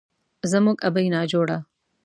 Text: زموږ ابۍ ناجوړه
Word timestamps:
زموږ 0.51 0.77
ابۍ 0.87 1.07
ناجوړه 1.15 1.57